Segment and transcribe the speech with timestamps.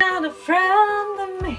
[0.00, 1.58] Not a friend of me.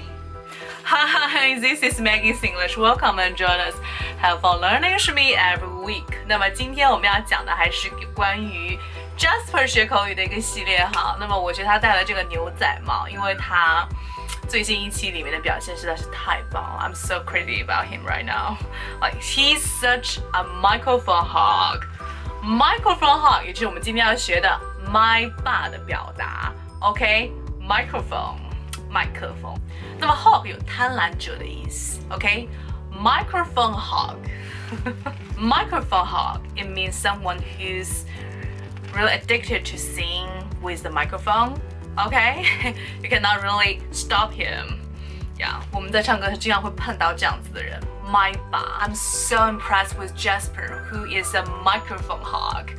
[0.84, 2.76] Hi, this is Maggie's English.
[2.76, 3.74] Welcome and join us.
[4.20, 6.06] Have fun learning with me every week.
[6.26, 8.78] 那么今天我们要讲的还是关于
[9.18, 11.16] Jasper 学口语的一个系列哈。
[11.18, 13.86] 那么我觉得他戴了这个牛仔帽，因为他
[14.48, 16.88] 最近一期里面的表现实在是太棒了。
[16.88, 18.56] I'm so crazy about him right now.
[19.00, 21.84] Like he's such a microphone hog.
[22.42, 26.52] Microphone hog 也就是我们今天要学的 my 爸的表达。
[26.80, 28.46] OK，microphone、 okay?
[28.90, 29.54] 麦克风。
[29.98, 32.00] 那么 hog 有贪婪者的意思。
[32.10, 33.78] OK，microphone、okay?
[33.78, 38.04] hog。microphone hog it means someone who's
[38.94, 40.28] really addicted to sing
[40.62, 41.60] with the microphone.
[41.98, 42.44] Okay,
[43.02, 44.80] you cannot really stop him.
[45.38, 47.80] Yeah，我们在唱歌是经常会碰到这样子的人。
[48.10, 52.70] My i am so impressed with Jasper, who is a microphone hog.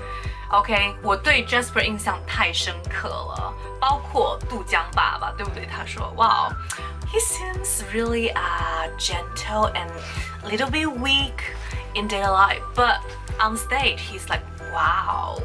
[0.51, 5.65] OK，我对 Jasper 印象太深刻了，包括杜江爸爸，对不对？
[5.65, 6.53] 他说，Wow,
[7.11, 9.89] he seems really uh gentle and
[10.43, 11.55] a little bit weak
[11.93, 12.99] in daily life, but
[13.39, 14.43] on stage he's like,
[14.73, 15.37] wow.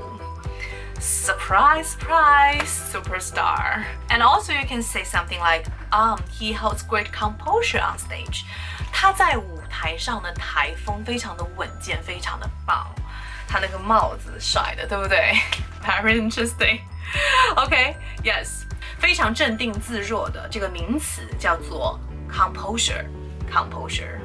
[1.01, 3.85] Surprise, surprise, superstar.
[4.09, 8.45] And also you can say something like, um, he holds great composure on stage.
[8.93, 12.87] 他在舞台上的台风非常的稳健，非常的棒。
[13.47, 15.35] 他那个帽子帅的，对不对？
[15.85, 16.81] Very interesting.
[17.57, 18.63] OK, yes，
[18.99, 23.05] 非常镇定自若的这个名词叫做 composure.
[23.53, 24.21] Composure.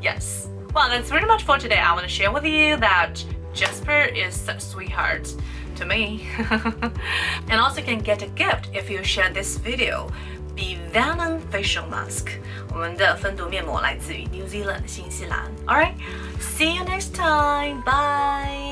[0.00, 0.46] Yes.
[0.72, 1.78] Well, that's pretty much for today.
[1.78, 5.28] I want to share with you that Jasper is such sweetheart
[5.76, 6.26] to me.
[7.48, 10.10] and also can get a gift if you share this video.
[10.56, 12.28] Be Venom Facial Mask，
[12.72, 15.50] 我们的分毒面膜来自于 New Zealand 新西兰。
[15.66, 15.94] Alright,
[16.40, 17.82] see you next time.
[17.82, 18.65] Bye.